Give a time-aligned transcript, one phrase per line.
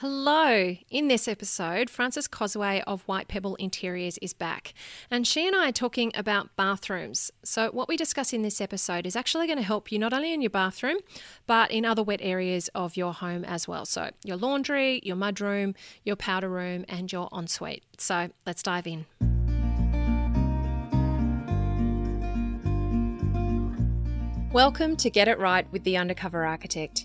[0.00, 0.74] Hello!
[0.88, 4.72] In this episode, Frances Cosway of White Pebble Interiors is back,
[5.10, 7.30] and she and I are talking about bathrooms.
[7.44, 10.32] So, what we discuss in this episode is actually going to help you not only
[10.32, 10.96] in your bathroom,
[11.46, 13.84] but in other wet areas of your home as well.
[13.84, 17.84] So, your laundry, your mudroom, your powder room, and your ensuite.
[17.98, 19.04] So, let's dive in.
[24.50, 27.04] Welcome to Get It Right with the Undercover Architect.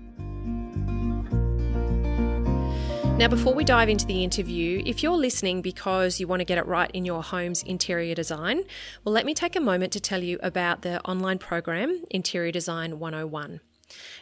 [3.21, 6.57] Now, before we dive into the interview, if you're listening because you want to get
[6.57, 8.63] it right in your home's interior design,
[9.05, 12.97] well, let me take a moment to tell you about the online program, Interior Design
[12.97, 13.61] 101.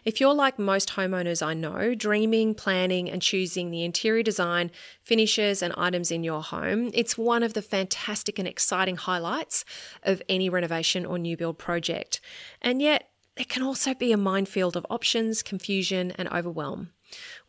[0.04, 4.70] If you're like most homeowners I know, dreaming, planning, and choosing the interior design,
[5.02, 9.64] finishes, and items in your home, it's one of the fantastic and exciting highlights
[10.04, 12.20] of any renovation or new build project.
[12.62, 16.90] And yet, it can also be a minefield of options, confusion, and overwhelm.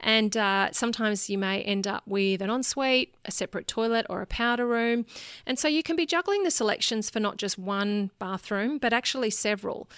[0.00, 4.26] And uh, sometimes you may end up with an ensuite, a separate toilet, or a
[4.26, 5.04] powder room.
[5.44, 9.30] And so you can be juggling the selection for not just one bathroom, but actually
[9.30, 9.88] several.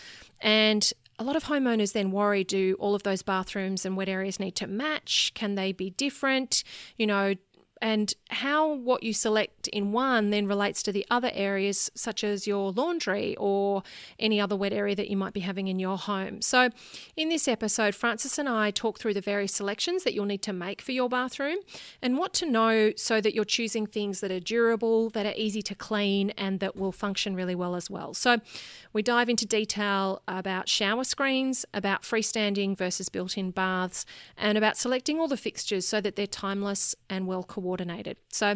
[0.41, 4.38] And a lot of homeowners then worry do all of those bathrooms and wet areas
[4.38, 5.32] need to match?
[5.34, 6.62] Can they be different?
[6.97, 7.34] You know,
[7.80, 12.46] and how what you select in one then relates to the other areas, such as
[12.46, 13.82] your laundry or
[14.18, 16.42] any other wet area that you might be having in your home.
[16.42, 16.70] So,
[17.16, 20.52] in this episode, Frances and I talk through the various selections that you'll need to
[20.52, 21.58] make for your bathroom
[22.02, 25.62] and what to know so that you're choosing things that are durable, that are easy
[25.62, 28.14] to clean, and that will function really well as well.
[28.14, 28.38] So,
[28.92, 34.04] we dive into detail about shower screens, about freestanding versus built in baths,
[34.36, 38.16] and about selecting all the fixtures so that they're timeless and well coordinated coordinated.
[38.30, 38.46] So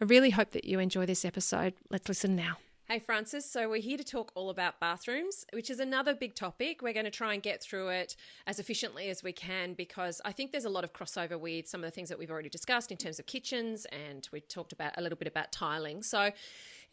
[0.00, 1.74] I really hope that you enjoy this episode.
[1.90, 2.56] Let's listen now.
[2.88, 3.44] Hey, Frances.
[3.48, 6.82] So, we're here to talk all about bathrooms, which is another big topic.
[6.82, 8.16] We're going to try and get through it
[8.46, 11.82] as efficiently as we can because I think there's a lot of crossover with some
[11.82, 14.92] of the things that we've already discussed in terms of kitchens, and we talked about
[14.98, 16.02] a little bit about tiling.
[16.02, 16.32] So,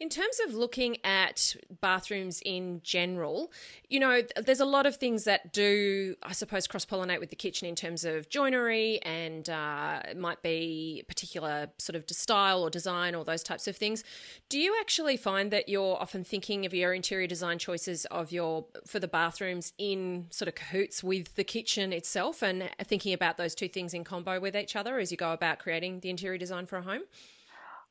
[0.00, 3.52] in terms of looking at bathrooms in general,
[3.90, 7.36] you know, there's a lot of things that do, I suppose, cross pollinate with the
[7.36, 12.70] kitchen in terms of joinery and uh, it might be particular sort of style or
[12.70, 14.02] design or those types of things.
[14.48, 18.64] Do you actually find that you're often thinking of your interior design choices of your
[18.86, 23.54] for the bathrooms in sort of cahoots with the kitchen itself and thinking about those
[23.54, 26.64] two things in combo with each other as you go about creating the interior design
[26.64, 27.02] for a home?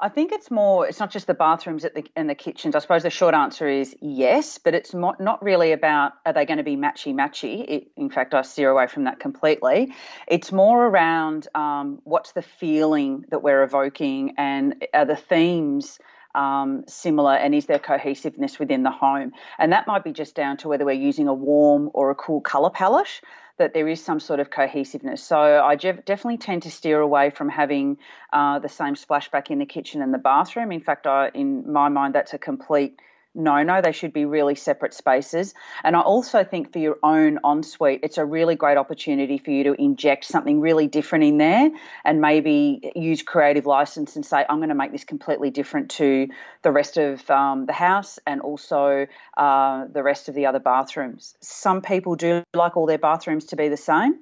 [0.01, 0.87] I think it's more.
[0.87, 2.73] It's not just the bathrooms the, and the kitchens.
[2.73, 6.45] I suppose the short answer is yes, but it's not, not really about are they
[6.45, 7.87] going to be matchy matchy.
[7.97, 9.93] in fact, I steer away from that completely.
[10.27, 15.99] It's more around um, what's the feeling that we're evoking and are the themes
[16.35, 19.31] um, similar and is there cohesiveness within the home?
[19.57, 22.41] And that might be just down to whether we're using a warm or a cool
[22.41, 23.21] colour palette
[23.57, 25.21] that there is some sort of cohesiveness.
[25.21, 27.97] So I definitely tend to steer away from having
[28.31, 30.71] uh, the same splashback in the kitchen and the bathroom.
[30.71, 32.99] In fact, I, in my mind, that's a complete
[33.39, 35.53] no, no, they should be really separate spaces.
[35.83, 39.63] And I also think for your own ensuite, it's a really great opportunity for you
[39.63, 41.71] to inject something really different in there
[42.03, 46.27] and maybe use creative license and say, I'm going to make this completely different to
[46.61, 49.07] the rest of um, the house and also
[49.37, 51.35] uh, the rest of the other bathrooms.
[51.41, 54.19] Some people do like all their bathrooms to be the same.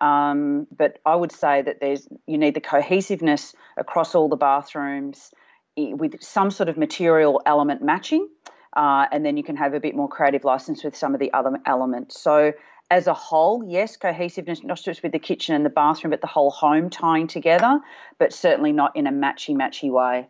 [0.00, 5.30] Um, but I would say that there's you need the cohesiveness across all the bathrooms
[5.76, 8.28] with some sort of material element matching,
[8.74, 11.32] uh, and then you can have a bit more creative license with some of the
[11.32, 12.20] other elements.
[12.20, 12.52] So,
[12.90, 16.26] as a whole, yes, cohesiveness, not just with the kitchen and the bathroom, but the
[16.26, 17.78] whole home tying together,
[18.18, 20.26] but certainly not in a matchy matchy way.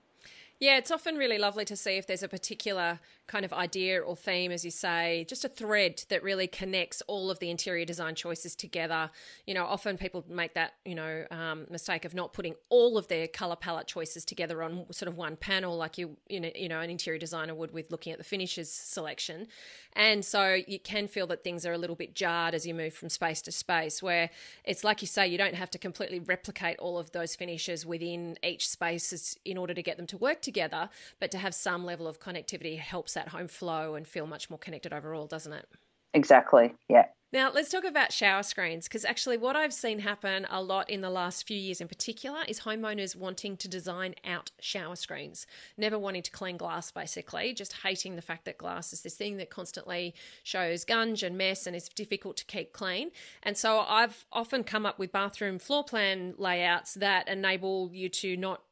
[0.59, 4.17] Yeah, it's often really lovely to see if there's a particular kind of idea or
[4.17, 8.17] theme, as you say, just a thread that really connects all of the interior design
[8.17, 9.09] choices together.
[9.47, 13.06] You know, often people make that, you know, um, mistake of not putting all of
[13.06, 16.69] their color palette choices together on sort of one panel, like you, you know, you
[16.69, 19.47] know, an interior designer would with looking at the finishes selection.
[19.93, 22.94] And so you can feel that things are a little bit jarred as you move
[22.94, 24.31] from space to space, where
[24.65, 28.37] it's like you say, you don't have to completely replicate all of those finishes within
[28.43, 30.91] each space in order to get them to work together,
[31.21, 34.58] but to have some level of connectivity helps that home flow and feel much more
[34.58, 35.67] connected overall, doesn't it?
[36.14, 36.75] Exactly.
[36.88, 37.06] Yeah.
[37.32, 41.00] Now, let's talk about shower screens because actually, what I've seen happen a lot in
[41.00, 45.46] the last few years in particular is homeowners wanting to design out shower screens,
[45.76, 49.37] never wanting to clean glass, basically, just hating the fact that glass is this thing
[49.37, 50.12] that constantly
[50.43, 53.12] shows gunge and mess and is difficult to keep clean.
[53.44, 58.37] And so I've often come up with bathroom floor plan layouts that enable you to
[58.37, 58.62] not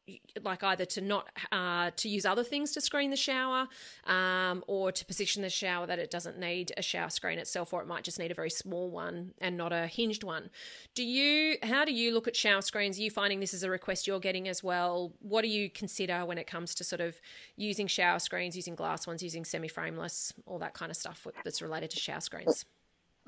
[0.42, 3.68] like either to not uh, to use other things to screen the shower
[4.06, 7.82] um, or to position the shower that it doesn't need a shower screen itself or
[7.82, 10.50] it might just need a very small one and not a hinged one.
[10.94, 12.98] Do you how do you look at shower screens?
[12.98, 15.12] Are you finding this is a request you're getting as well?
[15.20, 17.20] What do you consider when it comes to sort of
[17.56, 21.90] using shower screens using glass ones using semi-frameless all that kind of stuff that's related
[21.90, 22.64] to shower screens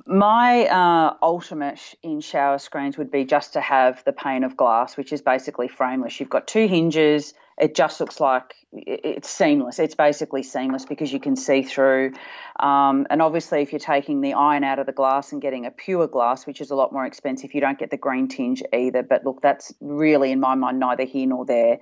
[0.06, 4.96] my uh, ultimate in shower screens would be just to have the pane of glass,
[4.96, 6.18] which is basically frameless.
[6.18, 7.34] You've got two hinges.
[7.58, 9.78] It just looks like it's seamless.
[9.78, 12.12] It's basically seamless because you can see through.
[12.58, 15.70] Um, and obviously, if you're taking the iron out of the glass and getting a
[15.70, 19.02] pure glass, which is a lot more expensive, you don't get the green tinge either.
[19.02, 21.80] But look, that's really, in my mind, neither here nor there.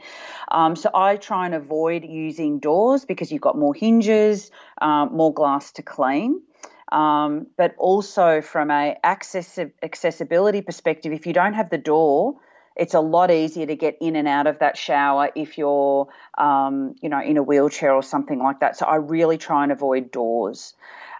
[0.50, 4.50] Um, so I try and avoid using doors because you've got more hinges,
[4.82, 6.42] um, more glass to clean.
[6.90, 12.36] Um, but also from a access accessibility perspective, if you don't have the door,
[12.78, 16.08] it's a lot easier to get in and out of that shower if you're,
[16.38, 18.76] um, you know, in a wheelchair or something like that.
[18.76, 20.74] So I really try and avoid doors.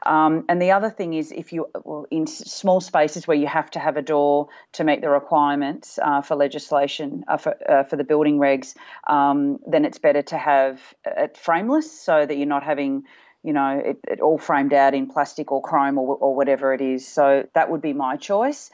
[0.06, 3.70] Um, and the other thing is, if you well, in small spaces where you have
[3.72, 7.96] to have a door to meet the requirements uh, for legislation uh, for uh, for
[7.96, 8.74] the building regs,
[9.06, 13.04] um, then it's better to have it frameless so that you're not having
[13.42, 16.80] you know, it, it all framed out in plastic or chrome or, or whatever it
[16.80, 17.06] is.
[17.06, 18.70] So that would be my choice.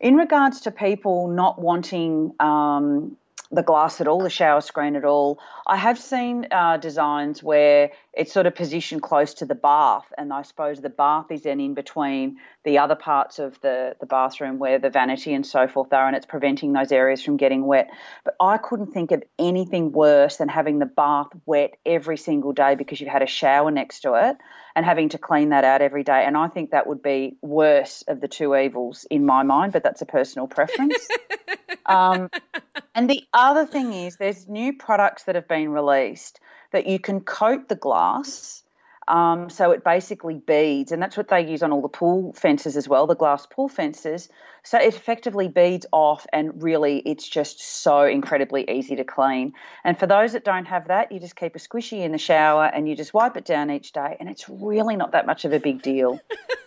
[0.00, 3.16] In regards to people not wanting um,
[3.50, 5.38] the glass at all, the shower screen at all.
[5.66, 10.32] I have seen uh, designs where it's sort of positioned close to the bath, and
[10.32, 14.58] I suppose the bath is then in between the other parts of the, the bathroom
[14.58, 17.88] where the vanity and so forth are, and it's preventing those areas from getting wet.
[18.24, 22.74] But I couldn't think of anything worse than having the bath wet every single day
[22.74, 24.36] because you've had a shower next to it
[24.74, 26.24] and having to clean that out every day.
[26.26, 29.82] And I think that would be worse of the two evils in my mind, but
[29.82, 30.96] that's a personal preference.
[31.86, 32.30] um,
[32.94, 36.40] and the other thing is, there's new products that have been released
[36.72, 38.62] that you can coat the glass.
[39.08, 42.76] Um, so it basically beads, and that's what they use on all the pool fences
[42.76, 44.28] as well, the glass pool fences.
[44.64, 49.52] So it effectively beads off, and really it's just so incredibly easy to clean.
[49.84, 52.64] And for those that don't have that, you just keep a squishy in the shower
[52.64, 55.52] and you just wipe it down each day, and it's really not that much of
[55.52, 56.18] a big deal.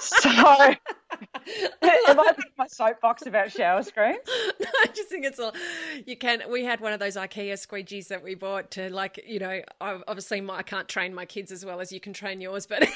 [0.00, 0.76] so Am
[2.20, 4.18] I my soapbox about shower screens?
[4.60, 5.52] no, I just think it's all
[6.04, 6.42] you can.
[6.50, 9.62] We had one of those IKEA squeegees that we bought to like you know.
[9.80, 12.82] Obviously, my, I can't train my kids as well as you can train yours, but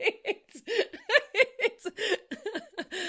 [0.00, 1.86] it's, it's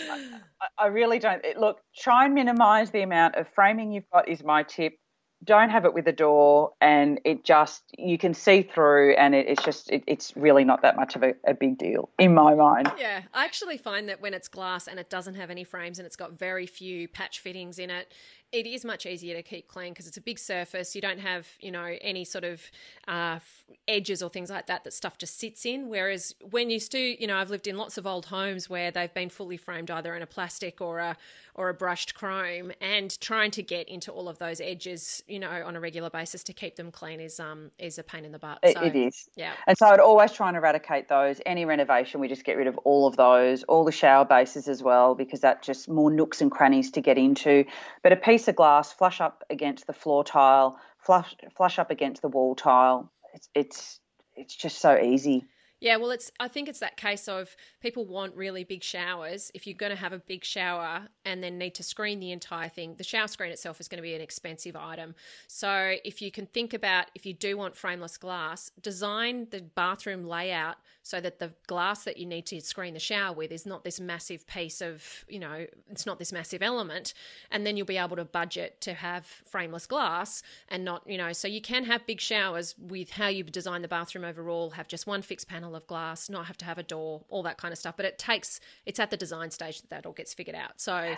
[0.09, 0.39] I,
[0.77, 1.43] I really don't.
[1.57, 4.29] Look, try and minimise the amount of framing you've got.
[4.29, 4.93] Is my tip
[5.43, 9.47] don't have it with a door and it just you can see through and it,
[9.47, 12.55] it's just it, it's really not that much of a, a, big deal in my
[12.55, 15.99] mind yeah i actually find that when it's glass and it doesn't have any frames
[15.99, 18.13] and it's got very few patch fittings in it
[18.53, 20.93] it is much easier to keep clean because it's a big surface.
[20.93, 22.61] You don't have, you know, any sort of
[23.07, 23.39] uh,
[23.87, 25.89] edges or things like that that stuff just sits in.
[25.89, 29.13] Whereas when you do, you know, I've lived in lots of old homes where they've
[29.13, 31.17] been fully framed either in a plastic or a
[31.55, 35.49] or a brushed chrome, and trying to get into all of those edges, you know,
[35.49, 38.39] on a regular basis to keep them clean is um is a pain in the
[38.39, 38.59] butt.
[38.65, 39.53] So, it is, yeah.
[39.67, 41.41] And so I'd always try and eradicate those.
[41.45, 44.81] Any renovation, we just get rid of all of those, all the shower bases as
[44.81, 47.65] well, because that just more nooks and crannies to get into.
[48.01, 52.21] But a piece of glass, flush up against the floor tile, flush flush up against
[52.21, 53.11] the wall tile.
[53.33, 53.99] It's it's
[54.35, 55.45] it's just so easy.
[55.83, 56.31] Yeah, well, it's.
[56.39, 59.51] I think it's that case of people want really big showers.
[59.53, 62.69] If you're going to have a big shower and then need to screen the entire
[62.69, 65.13] thing, the shower screen itself is going to be an expensive item.
[65.47, 70.25] So if you can think about if you do want frameless glass, design the bathroom
[70.25, 73.83] layout so that the glass that you need to screen the shower with is not
[73.83, 77.13] this massive piece of, you know, it's not this massive element,
[77.51, 81.33] and then you'll be able to budget to have frameless glass and not, you know,
[81.33, 85.05] so you can have big showers with how you design the bathroom overall, have just
[85.05, 87.77] one fixed panel of glass, not have to have a door, all that kind of
[87.77, 87.97] stuff.
[87.97, 90.79] But it takes, it's at the design stage that that all gets figured out.
[90.79, 91.15] So,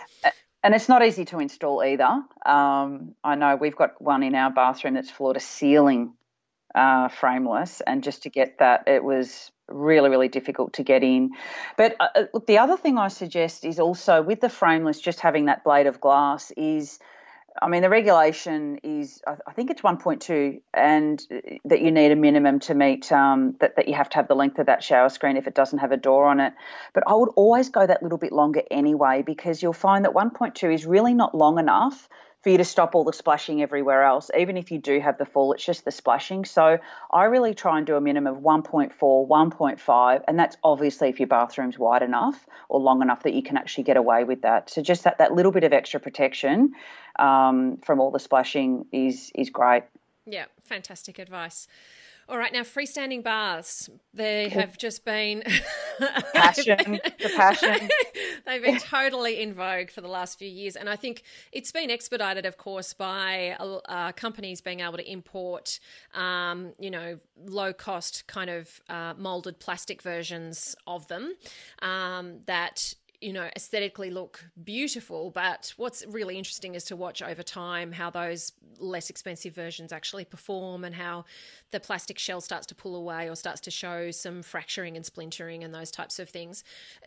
[0.62, 2.22] and it's not easy to install either.
[2.44, 6.14] Um, I know we've got one in our bathroom that's floor to ceiling
[6.74, 11.30] uh, frameless, and just to get that, it was really, really difficult to get in.
[11.76, 15.20] But uh, uh look, the other thing I suggest is also with the frameless, just
[15.20, 16.98] having that blade of glass is
[17.60, 21.26] I mean, the regulation is, I think it's 1.2, and
[21.64, 24.34] that you need a minimum to meet um, that, that you have to have the
[24.34, 26.52] length of that shower screen if it doesn't have a door on it.
[26.92, 30.72] But I would always go that little bit longer anyway, because you'll find that 1.2
[30.72, 32.08] is really not long enough
[32.46, 34.30] for you to stop all the splashing everywhere else.
[34.38, 36.44] Even if you do have the fall, it's just the splashing.
[36.44, 36.78] So
[37.10, 41.26] I really try and do a minimum of 1.4, 1.5, and that's obviously if your
[41.26, 44.70] bathroom's wide enough or long enough that you can actually get away with that.
[44.70, 46.74] So just that, that little bit of extra protection
[47.18, 49.82] um, from all the splashing is is great.
[50.24, 51.66] Yeah, fantastic advice.
[52.28, 53.88] All right, now freestanding baths.
[54.12, 55.44] They have just been
[56.34, 57.88] passion, the passion.
[58.46, 61.88] They've been totally in vogue for the last few years, and I think it's been
[61.88, 65.78] expedited, of course, by uh, companies being able to import,
[66.14, 71.32] um, you know, low cost kind of uh, molded plastic versions of them
[71.80, 75.30] um, that you know, aesthetically look beautiful.
[75.30, 80.24] But what's really interesting is to watch over time how those less expensive versions actually
[80.24, 81.24] perform and how
[81.70, 85.64] the plastic shell starts to pull away or starts to show some fracturing and splintering
[85.64, 86.62] and those types of things.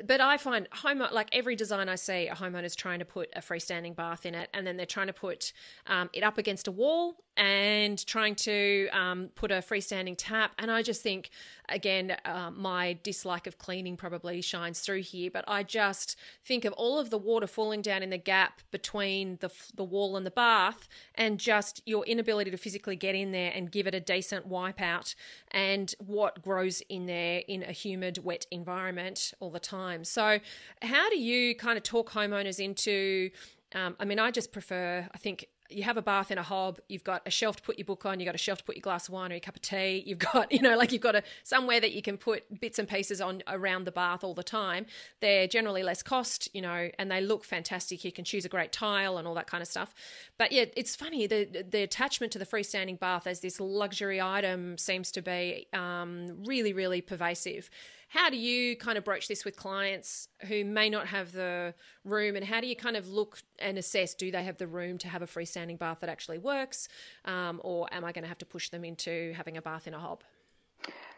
[0.06, 3.42] But I find home like every design I see, a homeowner's trying to put a
[3.42, 5.54] freestanding bath in it, and then they're trying to put
[5.88, 10.51] um, it up against a wall and trying to um, put a freestanding tap.
[10.60, 11.29] And I just think,
[11.69, 15.31] again, uh, my dislike of cleaning probably shines through here.
[15.31, 19.38] But I just think of all of the water falling down in the gap between
[19.39, 23.53] the the wall and the bath, and just your inability to physically get in there
[23.55, 25.15] and give it a decent wipe out,
[25.51, 30.03] and what grows in there in a humid, wet environment all the time.
[30.03, 30.39] So,
[30.81, 33.29] how do you kind of talk homeowners into?
[33.74, 36.79] Um, I mean, I just prefer, I think you have a bath in a hob,
[36.88, 38.75] you've got a shelf to put your book on, you've got a shelf to put
[38.75, 41.01] your glass of wine or your cup of tea, you've got, you know, like you've
[41.01, 44.33] got a somewhere that you can put bits and pieces on around the bath all
[44.33, 44.85] the time.
[45.21, 48.03] They're generally less cost, you know, and they look fantastic.
[48.03, 49.93] You can choose a great tile and all that kind of stuff.
[50.38, 54.77] But yeah, it's funny the the attachment to the freestanding bath as this luxury item
[54.77, 57.69] seems to be um, really, really pervasive.
[58.10, 62.36] How do you kind of broach this with clients who may not have the room,
[62.36, 65.08] and how do you kind of look and assess do they have the room to
[65.08, 66.89] have a freestanding bath that actually works,
[67.25, 69.94] um, or am I going to have to push them into having a bath in
[69.94, 70.24] a hob?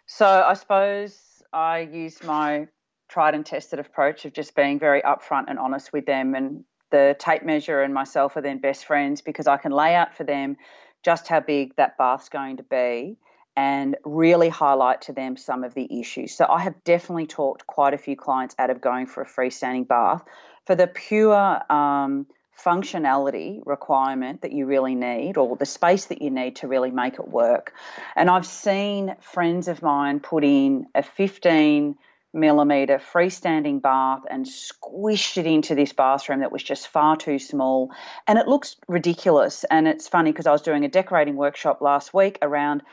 [0.06, 2.68] So I suppose I use my
[3.08, 7.16] tried and tested approach of just being very upfront and honest with them and the
[7.20, 10.58] tape measure and myself are then best friends because I can lay out for them
[11.04, 13.18] just how big that bath's going to be
[13.56, 16.36] and really highlight to them some of the issues.
[16.36, 19.88] So I have definitely talked quite a few clients out of going for a freestanding
[19.88, 20.24] bath
[20.66, 22.28] for the pure um,
[22.64, 27.16] functionality requirement that you really need or the space that you need to really make
[27.16, 27.74] it work.
[28.16, 31.96] And I've seen friends of mine put in a 15
[32.34, 37.92] millimeter freestanding bath and squished it into this bathroom that was just far too small.
[38.28, 39.66] And it looks ridiculous.
[39.70, 42.84] And it's funny because I was doing a decorating workshop last week around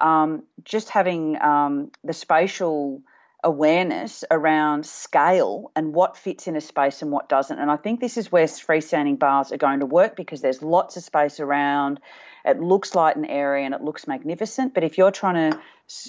[0.00, 3.02] um, just having um, the spatial
[3.44, 7.58] awareness around scale and what fits in a space and what doesn't.
[7.58, 10.96] And I think this is where freestanding bars are going to work because there's lots
[10.96, 12.00] of space around.
[12.44, 14.74] It looks light and airy and it looks magnificent.
[14.74, 15.60] But if you're trying to,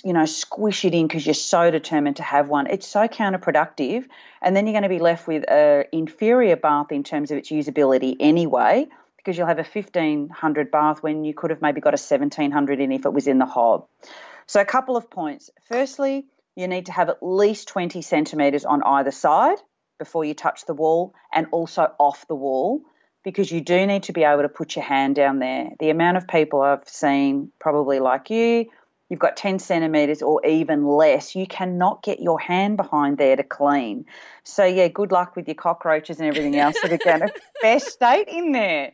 [0.03, 4.07] you know, squish it in because you're so determined to have one, it's so counterproductive.
[4.41, 7.51] And then you're going to be left with an inferior bath in terms of its
[7.51, 8.87] usability anyway
[9.19, 12.91] because you'll have a 1500 bath when you could have maybe got a 1700 in
[12.91, 13.85] if it was in the hob.
[14.47, 15.49] So, a couple of points.
[15.67, 19.57] Firstly, you need to have at least 20 centimetres on either side
[19.97, 22.81] before you touch the wall and also off the wall
[23.23, 25.69] because you do need to be able to put your hand down there.
[25.79, 28.67] The amount of people I've seen, probably like you,
[29.09, 33.43] you've got 10 centimetres or even less, you cannot get your hand behind there to
[33.43, 34.05] clean.
[34.43, 37.87] So, yeah, good luck with your cockroaches and everything else that are going to best
[37.87, 38.93] state in there.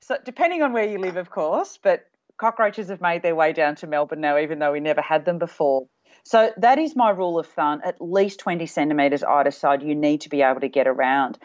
[0.00, 3.76] So, depending on where you live, of course, but cockroaches have made their way down
[3.76, 5.86] to Melbourne now, even though we never had them before.
[6.24, 10.22] So, that is my rule of thumb at least 20 centimetres either side, you need
[10.22, 11.38] to be able to get around.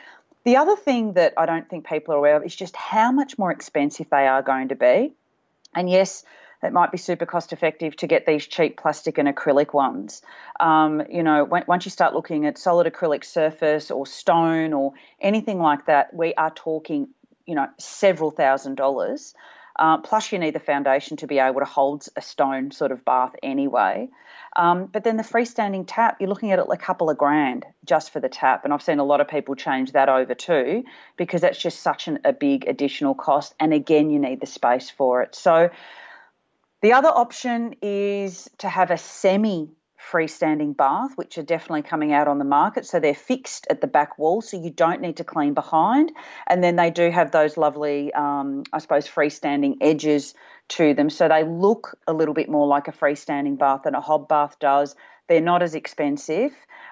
[0.45, 3.37] The other thing that I don't think people are aware of is just how much
[3.37, 5.13] more expensive they are going to be.
[5.73, 6.23] And yes,
[6.63, 10.21] it might be super cost effective to get these cheap plastic and acrylic ones.
[10.59, 14.93] Um, you know, when, once you start looking at solid acrylic surface or stone or
[15.19, 17.09] anything like that, we are talking,
[17.45, 19.33] you know, several thousand dollars.
[19.77, 23.03] Uh, plus, you need the foundation to be able to hold a stone sort of
[23.03, 24.07] bath anyway.
[24.55, 28.11] Um, but then the freestanding tap, you're looking at it a couple of grand just
[28.11, 28.63] for the tap.
[28.63, 30.85] And I've seen a lot of people change that over too
[31.17, 33.53] because that's just such an, a big additional cost.
[33.59, 35.35] And again, you need the space for it.
[35.35, 35.69] So
[36.81, 39.69] the other option is to have a semi
[40.11, 42.85] freestanding bath, which are definitely coming out on the market.
[42.85, 46.11] So they're fixed at the back wall, so you don't need to clean behind.
[46.47, 50.33] And then they do have those lovely, um, I suppose, freestanding edges
[50.69, 51.09] to them.
[51.09, 54.57] So they look a little bit more like a freestanding bath than a hob bath
[54.59, 54.95] does.
[55.27, 56.51] They're not as expensive,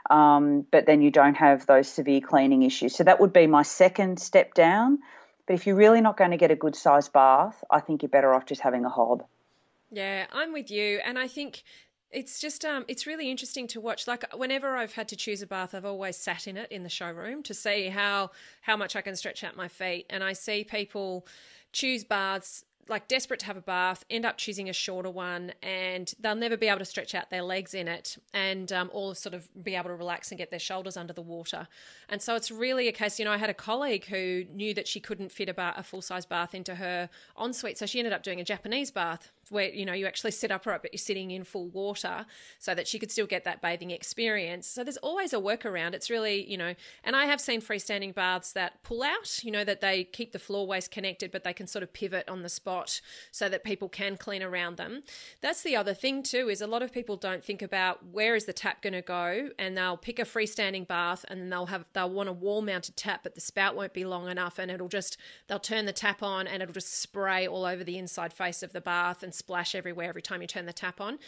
[0.09, 2.95] um, but then you don't have those severe cleaning issues.
[2.95, 4.99] So that would be my second step down.
[5.45, 8.09] But if you're really not going to get a good sized bath, I think you're
[8.09, 9.25] better off just having a hob.
[9.91, 10.99] Yeah, I'm with you.
[11.05, 11.63] And I think
[12.13, 15.47] it's just um it's really interesting to watch like whenever i've had to choose a
[15.47, 18.29] bath i've always sat in it in the showroom to see how
[18.61, 21.25] how much i can stretch out my feet and i see people
[21.71, 26.13] choose baths like desperate to have a bath, end up choosing a shorter one, and
[26.19, 29.33] they'll never be able to stretch out their legs in it, and um, or sort
[29.33, 31.67] of be able to relax and get their shoulders under the water.
[32.09, 33.19] And so it's really a case.
[33.19, 36.25] You know, I had a colleague who knew that she couldn't fit a full size
[36.25, 37.09] bath into her
[37.41, 40.51] ensuite, so she ended up doing a Japanese bath where you know you actually sit
[40.51, 42.25] upright but you're sitting in full water
[42.59, 44.67] so that she could still get that bathing experience.
[44.67, 45.93] So there's always a workaround.
[45.93, 49.63] It's really you know and i have seen freestanding baths that pull out you know
[49.63, 52.49] that they keep the floor waste connected but they can sort of pivot on the
[52.49, 53.01] spot
[53.31, 55.01] so that people can clean around them.
[55.41, 58.45] That's the other thing too is a lot of people don't think about where is
[58.45, 62.09] the tap going to go and they'll pick a freestanding bath and they'll have they'll
[62.09, 65.17] want a wall mounted tap but the spout won't be long enough and it'll just
[65.47, 68.73] they'll turn the tap on and it'll just spray all over the inside face of
[68.73, 71.19] the bath and splash everywhere every time you turn the tap on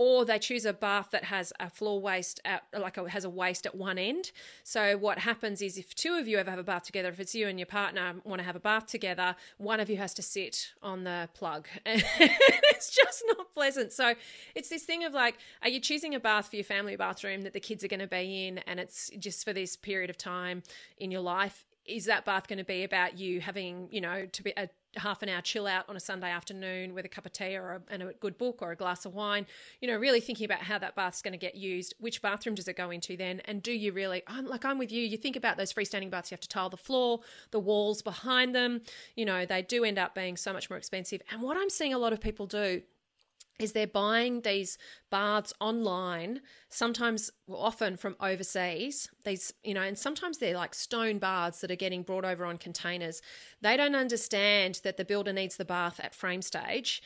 [0.00, 3.28] or they choose a bath that has a floor waste at like a, has a
[3.28, 4.32] waste at one end.
[4.64, 7.34] So what happens is if two of you ever have a bath together, if it's
[7.34, 10.22] you and your partner want to have a bath together, one of you has to
[10.22, 11.68] sit on the plug.
[11.84, 13.92] And it's just not pleasant.
[13.92, 14.14] So
[14.54, 17.52] it's this thing of like, are you choosing a bath for your family bathroom that
[17.52, 20.62] the kids are going to be in, and it's just for this period of time
[20.96, 21.66] in your life?
[21.84, 25.22] Is that bath going to be about you having, you know, to be a half
[25.22, 27.92] an hour chill out on a Sunday afternoon with a cup of tea or a,
[27.92, 29.46] and a good book or a glass of wine.
[29.80, 31.94] You know, really thinking about how that bath's going to get used.
[31.98, 33.40] Which bathroom does it go into then?
[33.44, 34.22] And do you really?
[34.26, 35.02] I'm like I'm with you.
[35.02, 36.30] You think about those freestanding baths.
[36.30, 38.82] You have to tile the floor, the walls behind them.
[39.16, 41.22] You know, they do end up being so much more expensive.
[41.30, 42.82] And what I'm seeing a lot of people do
[43.58, 44.78] is they're buying these
[45.10, 49.08] baths online sometimes well, often from overseas.
[49.24, 52.58] These you know and sometimes they're like stone baths that are getting brought over on
[52.58, 53.20] containers.
[53.60, 57.02] They don't understand that the builder needs the bath at frame stage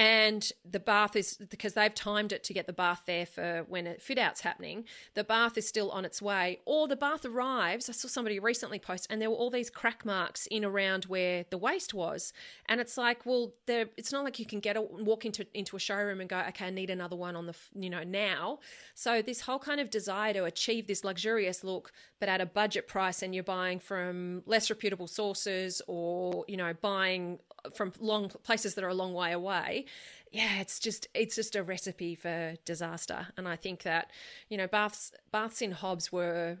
[0.00, 3.86] and the bath is because they've timed it to get the bath there for when
[3.86, 6.60] a fit out's happening the bath is still on its way.
[6.64, 10.06] Or the bath arrives i saw somebody recently post and there were all these crack
[10.06, 12.32] marks in around where the waste was.
[12.66, 15.76] And it's like well there it's not like you can get a, walk into into
[15.76, 18.60] a showroom and go okay i need another one on the you know now.
[18.94, 22.88] So this whole kind of desire to achieve this luxurious look but at a budget
[22.88, 27.38] price and you're buying from less reputable sources or you know buying
[27.74, 29.84] from long places that are a long way away
[30.32, 33.28] yeah it's just it's just a recipe for disaster.
[33.36, 34.10] And i think that
[34.48, 36.58] you know baths baths in hobs were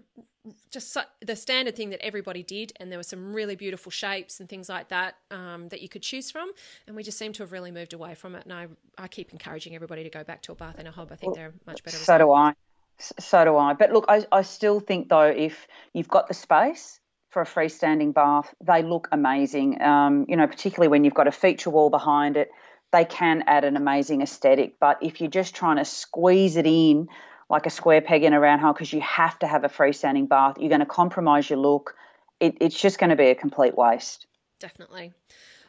[0.70, 2.72] just the standard thing that everybody did.
[2.76, 6.00] And there were some really beautiful shapes and things like that um, that you could
[6.00, 6.50] choose from.
[6.86, 8.44] And we just seem to have really moved away from it.
[8.44, 8.66] And i,
[8.96, 11.36] I keep encouraging everybody to go back to a bath in a hob i think
[11.36, 12.54] well, they're much better so do i.
[12.98, 13.74] So do i.
[13.74, 18.12] But look I, I still think though if you've got the space for a freestanding
[18.12, 18.52] bath.
[18.60, 22.50] They look amazing, um, you know, particularly when you've got a feature wall behind it.
[22.92, 24.78] They can add an amazing aesthetic.
[24.80, 27.08] But if you're just trying to squeeze it in
[27.48, 30.28] like a square peg in a round hole because you have to have a freestanding
[30.28, 31.94] bath, you're going to compromise your look.
[32.38, 34.26] It, it's just going to be a complete waste.
[34.58, 35.12] Definitely.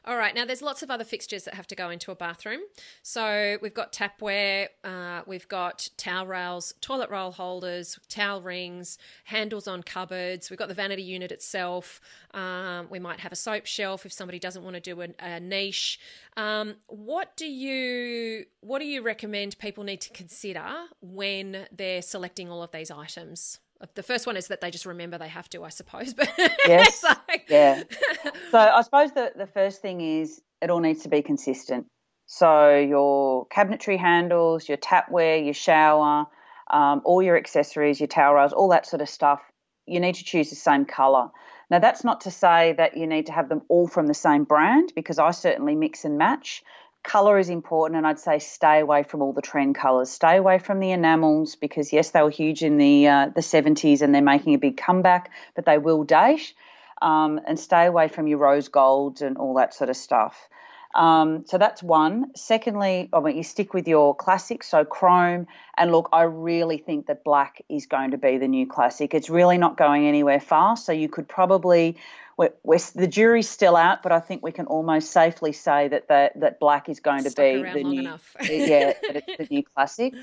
[0.03, 2.61] All right, now there's lots of other fixtures that have to go into a bathroom.
[3.03, 9.67] So we've got tapware, uh, we've got towel rails, toilet roll holders, towel rings, handles
[9.67, 10.49] on cupboards.
[10.49, 12.01] We've got the vanity unit itself.
[12.33, 15.39] Um, we might have a soap shelf if somebody doesn't want to do a, a
[15.39, 15.99] niche.
[16.35, 20.65] Um, what do you what do you recommend people need to consider
[21.01, 23.59] when they're selecting all of these items?
[23.95, 26.13] The first one is that they just remember they have to, I suppose.
[26.21, 26.31] But
[26.67, 27.09] yes, so.
[27.49, 27.83] yeah.
[28.51, 31.87] So I suppose the the first thing is it all needs to be consistent.
[32.27, 36.27] So your cabinetry handles, your tapware, your shower,
[36.69, 39.41] um, all your accessories, your towel rails, all that sort of stuff.
[39.85, 41.29] You need to choose the same color.
[41.69, 44.43] Now that's not to say that you need to have them all from the same
[44.43, 46.63] brand because I certainly mix and match
[47.03, 50.59] color is important and i'd say stay away from all the trend colors stay away
[50.59, 54.21] from the enamels because yes they were huge in the uh, the 70s and they're
[54.21, 56.53] making a big comeback but they will date
[57.01, 60.49] um, and stay away from your rose golds and all that sort of stuff
[60.93, 62.31] um, so that's one.
[62.35, 65.47] Secondly, I mean, you stick with your classics, so chrome.
[65.77, 69.13] And look, I really think that black is going to be the new classic.
[69.13, 70.85] It's really not going anywhere fast.
[70.85, 71.97] So you could probably
[72.41, 76.07] we're, we're, the jury's still out, but I think we can almost safely say that
[76.07, 78.01] the, that black is going Stuck to be the new
[78.41, 78.93] yeah,
[79.37, 80.15] the new classic.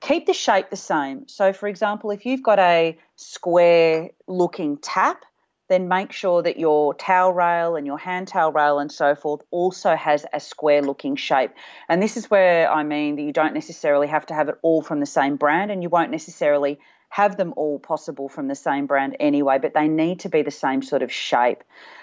[0.00, 1.28] Keep the shape the same.
[1.28, 5.24] So, for example, if you've got a square looking tap,
[5.68, 9.40] then make sure that your towel rail and your hand towel rail and so forth
[9.52, 11.52] also has a square looking shape.
[11.88, 14.82] And this is where I mean that you don't necessarily have to have it all
[14.82, 16.80] from the same brand and you won't necessarily
[17.14, 20.50] have them all possible from the same brand anyway, but they need to be the
[20.50, 21.62] same sort of shape.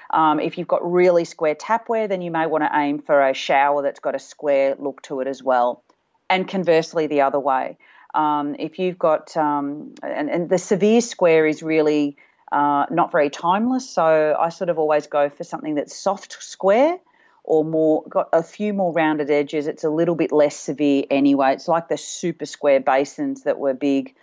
[0.10, 3.34] Um, if you've got really square tapware, then you may want to aim for a
[3.34, 5.84] shower that's got a square look to it as well.
[6.30, 7.78] And conversely, the other way.
[8.14, 12.16] Um, if you've got, um, and, and, the severe square is really
[12.50, 16.98] uh, not very timeless, so I sort of always go for something that's soft square
[17.44, 19.68] or more, got a few more rounded edges.
[19.68, 21.52] It's a little bit less severe anyway.
[21.52, 24.16] It's like the super square basins that were big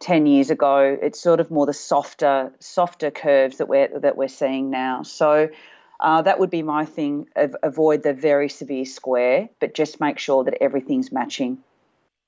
[0.00, 0.96] 10 years ago.
[1.00, 5.02] It's sort of more the softer softer curves that we're that we're seeing now.
[5.02, 5.48] So
[6.00, 7.28] uh, that would be my thing.
[7.62, 11.58] Avoid the very severe square, but just make sure that everything's matching.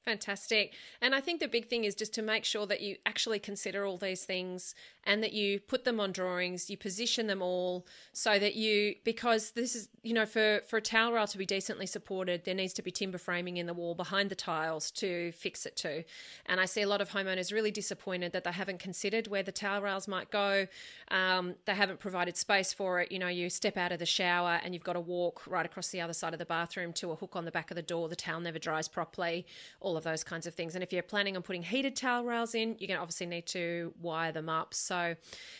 [0.06, 0.72] Fantastic.
[1.00, 3.84] And I think the big thing is just to make sure that you actually consider
[3.84, 8.38] all these things and that you put them on drawings, you position them all so
[8.38, 11.86] that you, because this is, you know, for, for a towel rail to be decently
[11.86, 15.66] supported, there needs to be timber framing in the wall behind the tiles to fix
[15.66, 16.04] it to.
[16.46, 19.50] And I see a lot of homeowners really disappointed that they haven't considered where the
[19.50, 20.68] towel rails might go.
[21.08, 23.10] Um, they haven't provided space for it.
[23.10, 25.88] You know, you step out of the shower and you've got to walk right across
[25.88, 28.08] the other side of the bathroom to a hook on the back of the door.
[28.08, 29.46] The towel never dries properly.
[29.80, 30.74] All of those kinds of things.
[30.74, 33.46] And if you're planning on putting heated towel rails in, you're going to obviously need
[33.46, 34.74] to wire them up.
[34.74, 35.16] So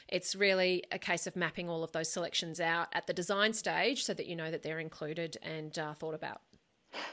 [0.08, 4.04] it's really a case of mapping all of those selections out at the design stage
[4.04, 6.40] so that you know that they're included and uh, thought about.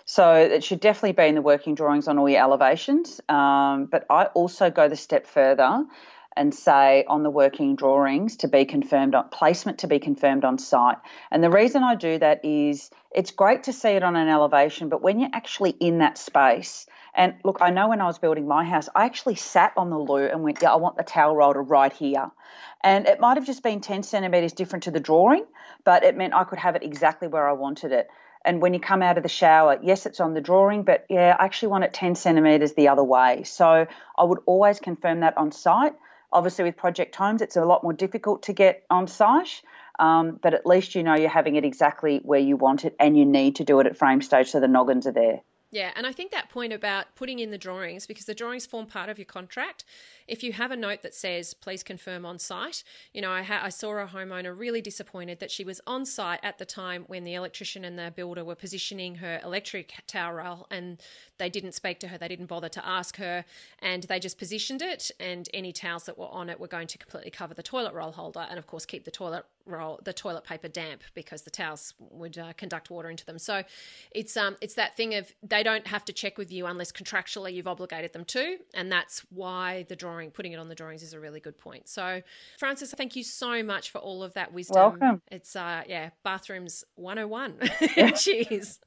[0.05, 3.19] So it should definitely be in the working drawings on all your elevations.
[3.27, 5.85] Um, but I also go the step further
[6.35, 10.57] and say on the working drawings to be confirmed on placement to be confirmed on
[10.57, 10.97] site.
[11.31, 14.89] And the reason I do that is it's great to see it on an elevation,
[14.89, 18.47] but when you're actually in that space, and look, I know when I was building
[18.47, 21.35] my house, I actually sat on the loo and went, yeah, I want the towel
[21.35, 22.31] roller right here.
[22.83, 25.45] And it might have just been 10 centimetres different to the drawing,
[25.83, 28.09] but it meant I could have it exactly where I wanted it.
[28.45, 31.35] And when you come out of the shower, yes, it's on the drawing, but yeah,
[31.39, 33.43] I actually want it 10 centimetres the other way.
[33.43, 35.93] So I would always confirm that on site.
[36.31, 39.61] Obviously, with project homes, it's a lot more difficult to get on site,
[39.99, 43.15] um, but at least you know you're having it exactly where you want it and
[43.15, 45.41] you need to do it at frame stage so the noggins are there.
[45.73, 48.85] Yeah, and I think that point about putting in the drawings, because the drawings form
[48.85, 49.85] part of your contract,
[50.27, 53.61] if you have a note that says, please confirm on site, you know, I, ha-
[53.63, 57.23] I saw a homeowner really disappointed that she was on site at the time when
[57.23, 61.01] the electrician and the builder were positioning her electric tower rail and
[61.39, 63.43] they didn't speak to her, they didn't bother to ask her,
[63.79, 66.99] and they just positioned it, and any towels that were on it were going to
[66.99, 70.43] completely cover the toilet roll holder and, of course, keep the toilet roll the toilet
[70.43, 73.39] paper damp because the towels would uh, conduct water into them.
[73.39, 73.63] So
[74.11, 77.53] it's um it's that thing of they don't have to check with you unless contractually
[77.53, 81.13] you've obligated them to, and that's why the drawing putting it on the drawings is
[81.13, 81.87] a really good point.
[81.87, 82.21] So
[82.57, 84.75] Frances, thank you so much for all of that wisdom.
[84.75, 85.21] Welcome.
[85.31, 87.59] It's uh yeah, bathrooms 101.
[88.15, 88.79] Cheers.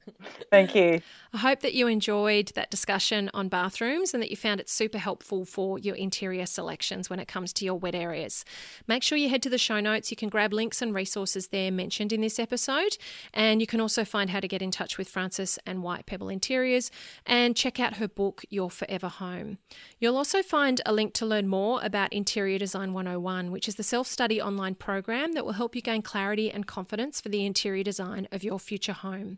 [0.51, 1.01] Thank you.
[1.33, 4.97] I hope that you enjoyed that discussion on bathrooms and that you found it super
[4.97, 8.45] helpful for your interior selections when it comes to your wet areas.
[8.87, 10.11] Make sure you head to the show notes.
[10.11, 12.97] You can grab links links and resources there mentioned in this episode.
[13.33, 16.27] And you can also find how to get in touch with Frances and White Pebble
[16.27, 16.91] Interiors
[17.25, 19.59] and check out her book, Your Forever Home.
[19.97, 23.83] You'll also find a link to learn more about Interior Design 101, which is the
[23.83, 27.83] self study online program that will help you gain clarity and confidence for the interior
[27.83, 29.37] design of your future home.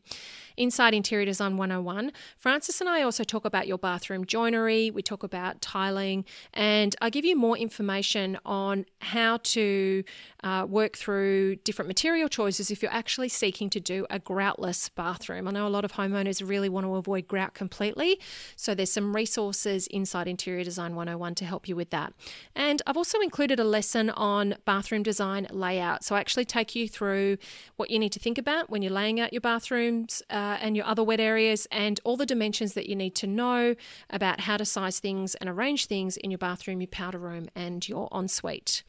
[0.57, 5.23] Inside Interior Design 101, Frances and I also talk about your bathroom joinery, we talk
[5.23, 10.03] about tiling, and I give you more information on how to
[10.43, 11.18] uh, work through
[11.63, 15.47] different material choices if you're actually seeking to do a groutless bathroom.
[15.47, 18.19] I know a lot of homeowners really want to avoid grout completely,
[18.55, 22.13] so there's some resources inside Interior Design 101 to help you with that.
[22.55, 26.03] And I've also included a lesson on bathroom design layout.
[26.03, 27.37] So I actually take you through
[27.75, 30.21] what you need to think about when you're laying out your bathrooms.
[30.29, 33.75] Uh, and your other wet areas, and all the dimensions that you need to know
[34.09, 37.87] about how to size things and arrange things in your bathroom, your powder room, and
[37.87, 38.83] your ensuite.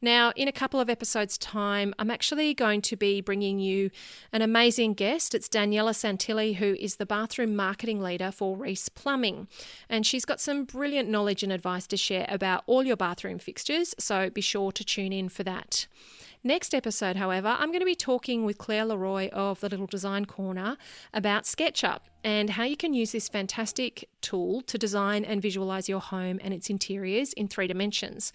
[0.00, 1.38] Now, in a couple of episodes'
[1.74, 3.90] time, I'm actually going to be bringing you
[4.32, 5.34] an amazing guest.
[5.34, 9.48] It's Daniela Santilli, who is the bathroom marketing leader for Reece Plumbing.
[9.88, 13.94] And she's got some brilliant knowledge and advice to share about all your bathroom fixtures,
[13.98, 15.86] so be sure to tune in for that.
[16.46, 20.26] Next episode, however, I'm going to be talking with Claire Leroy of the Little Design
[20.26, 20.76] Corner
[21.14, 26.00] about SketchUp and how you can use this fantastic tool to design and visualize your
[26.00, 28.30] home and its interiors in three dimensions.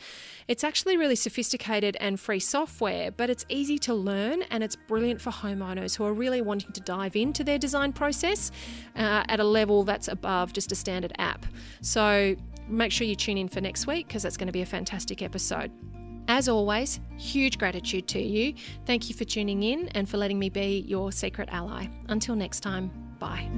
[0.48, 5.22] It's actually really sophisticated and free software, but it's easy to learn and it's brilliant
[5.22, 8.50] for homeowners who are really wanting to dive into their design process
[8.96, 11.46] uh, at a level that's above just a standard app.
[11.82, 12.36] So
[12.68, 15.22] make sure you tune in for next week because that's going to be a fantastic
[15.22, 15.72] episode.
[16.30, 18.54] As always, huge gratitude to you.
[18.86, 21.88] Thank you for tuning in and for letting me be your secret ally.
[22.08, 23.50] Until next time, bye.